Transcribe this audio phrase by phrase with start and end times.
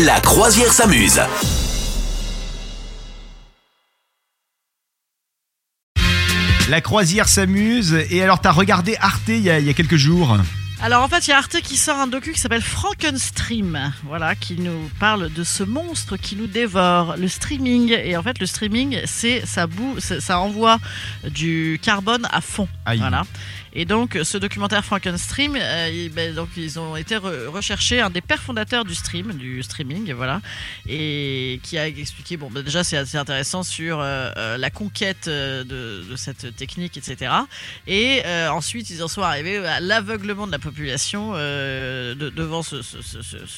[0.00, 1.20] La croisière s'amuse.
[6.68, 7.94] La croisière s'amuse.
[8.10, 10.38] Et alors, t'as regardé Arte il y, a, il y a quelques jours
[10.80, 14.34] Alors en fait, il y a Arte qui sort un docu qui s'appelle Frankenstream, voilà,
[14.34, 17.90] qui nous parle de ce monstre qui nous dévore, le streaming.
[17.92, 20.78] Et en fait, le streaming, c'est ça boue, ça ça envoie
[21.28, 22.98] du carbone à fond, Aïe.
[22.98, 23.24] voilà.
[23.74, 28.20] Et donc, ce documentaire Frankenstream, euh, ben, donc ils ont été re- recherchés un des
[28.20, 30.42] pères fondateurs du stream, du streaming, voilà,
[30.86, 35.26] et qui a expliqué, bon, ben, déjà c'est assez intéressant sur euh, euh, la conquête
[35.28, 37.32] de, cette technique, etc.
[37.86, 42.82] Et ensuite, ils en sont arrivés à l'aveuglement de la population de- devant ce,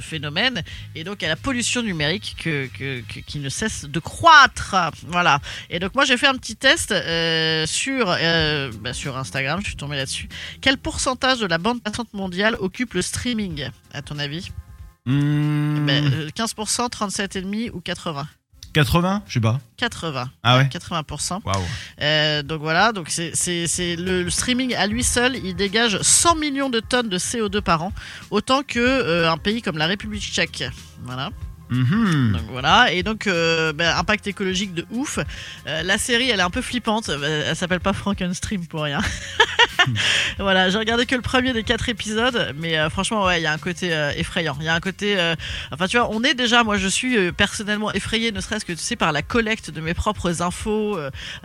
[0.00, 0.64] phénomène,
[0.96, 4.74] et donc à la pollution numérique que, que- que- qui ne cesse de croître.
[5.06, 5.40] Voilà.
[5.70, 6.92] Et donc moi, j'ai fait un petit test
[7.66, 9.60] sur bah, sur Instagram.
[9.62, 10.28] Je suis tombé là-dessus.
[10.60, 14.50] Quel pourcentage de la bande passante mondiale occupe le streaming, à ton avis?
[15.06, 18.26] Hmm, Ben, euh, 15%, 37,5 ou 80
[18.72, 19.60] 80 Je sais pas.
[19.78, 20.30] 80.
[20.42, 20.64] Ah ouais?
[20.64, 21.40] 80%.
[21.44, 21.56] Waouh.
[22.02, 26.00] Euh, donc voilà, donc c'est c'est c'est le, le streaming à lui seul, il dégage
[26.00, 27.92] 100 millions de tonnes de CO2 par an,
[28.30, 30.62] autant que euh, un pays comme la République tchèque.
[31.02, 31.30] Voilà.
[31.70, 32.32] Mhm.
[32.32, 35.18] Donc voilà, et donc euh, ben, impact écologique de ouf.
[35.66, 37.08] Euh, la série, elle est un peu flippante.
[37.08, 39.00] Elle s'appelle pas Frankenstream pour rien.
[40.38, 43.46] voilà, j'ai regardé que le premier des quatre épisodes, mais euh, franchement, ouais, il y
[43.46, 44.56] a un côté euh, effrayant.
[44.60, 45.34] Il y a un côté, euh,
[45.72, 48.82] enfin, tu vois, on est déjà, moi, je suis personnellement effrayé, ne serait-ce que tu
[48.82, 50.98] sais par la collecte de mes propres infos.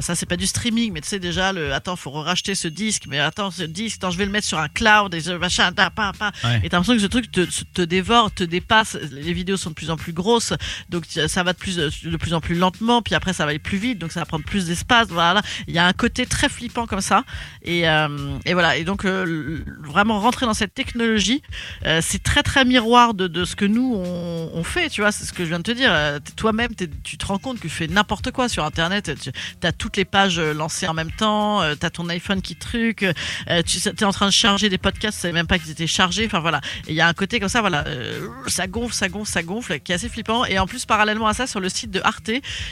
[0.00, 3.04] ça, c'est pas du streaming, mais tu sais déjà, le, attends, faut racheter ce disque,
[3.08, 5.90] mais attends, ce disque, attends, je vais le mettre sur un cloud et machin, ta,
[5.90, 6.32] pa, pa.
[6.44, 6.60] Ouais.
[6.64, 8.96] Et t'as l'impression que ce truc te, te dévore, te dépasse.
[9.12, 10.52] Les vidéos sont de plus en plus grosses,
[10.88, 13.02] donc ça va de plus, de plus en plus lentement.
[13.02, 15.08] Puis après, ça va aller plus vite, donc ça va prendre plus d'espace.
[15.08, 17.24] Voilà, il y a un côté très flippant comme ça.
[17.62, 18.08] Et, euh,
[18.44, 18.76] et voilà.
[18.76, 21.42] Et donc euh, vraiment rentrer dans cette technologie,
[21.86, 24.90] euh, c'est très très miroir de, de ce que nous on, fait.
[24.90, 25.90] Tu vois, c'est ce que je viens de te dire.
[25.90, 26.70] Euh, Toi-même,
[27.02, 29.10] tu te rends compte que tu fais n'importe quoi sur Internet.
[29.20, 31.62] Tu as toutes les pages euh, lancées en même temps.
[31.78, 33.02] Tu as ton iPhone qui truc.
[33.02, 35.86] euh, tu es en train de charger des podcasts, tu savais même pas qu'ils étaient
[35.86, 36.26] chargés.
[36.26, 36.60] Enfin voilà.
[36.88, 39.80] Il y a un côté comme ça, voilà, euh, ça gonfle, ça gonfle, ça gonfle,
[39.80, 40.44] qui est assez flippant.
[40.44, 42.30] Et en plus, parallèlement à ça, sur le site de Arte,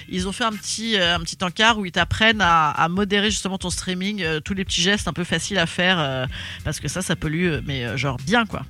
[0.09, 3.59] ils ont fait un petit, euh, un petit encart où ils t'apprennent à, modérer justement
[3.59, 6.27] ton streaming, euh, tous les petits gestes un peu faciles à faire, euh,
[6.65, 8.63] parce que ça, ça pollue, euh, mais euh, genre bien quoi.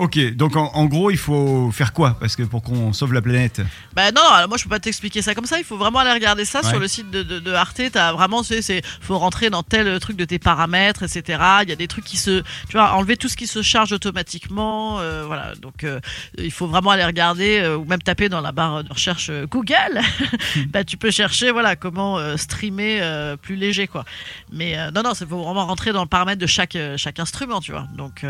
[0.00, 2.16] Ok, donc en, en gros, il faut faire quoi?
[2.18, 3.60] Parce que pour qu'on sauve la planète.
[3.94, 5.58] Bah non, alors moi je peux pas t'expliquer ça comme ça.
[5.58, 6.68] Il faut vraiment aller regarder ça Ouais.
[6.70, 7.82] sur le site de, de, de Arte.
[7.92, 11.38] T'as vraiment, c'est, c'est, faut rentrer dans tel truc de tes paramètres, etc.
[11.64, 13.92] Il y a des trucs qui se, tu vois, enlever tout ce qui se charge
[13.92, 15.00] automatiquement.
[15.00, 16.00] euh, voilà, donc euh,
[16.38, 20.00] il faut vraiment aller regarder euh, ou même taper dans la barre de recherche Google.
[20.68, 24.04] bah tu peux chercher, voilà, comment streamer plus léger, quoi.
[24.52, 27.72] Mais non, non, il faut vraiment rentrer dans le paramètre de chaque chaque instrument, tu
[27.72, 27.86] vois.
[27.96, 28.22] Donc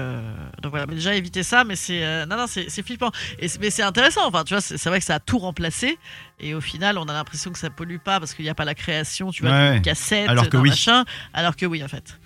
[0.62, 3.10] donc voilà, mais déjà éviter ça, mais c'est euh, non non, c'est, c'est flippant.
[3.38, 4.26] Et mais c'est intéressant.
[4.26, 5.98] Enfin, tu vois, c'est, vrai que ça a tout remplacé.
[6.40, 8.64] Et au final, on a l'impression que ça pollue pas parce qu'il n'y a pas
[8.64, 9.78] la création, tu vois, Ouais.
[9.78, 10.70] de cassettes, Alors que oui.
[10.70, 11.04] machin.
[11.34, 12.18] Alors que oui, en fait.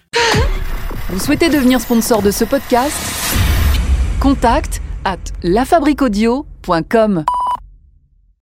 [1.09, 2.97] Vous souhaitez devenir sponsor de ce podcast?
[4.21, 7.25] Contact à lafabriquaudio.com.